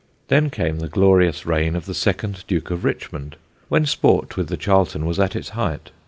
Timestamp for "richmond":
2.83-3.35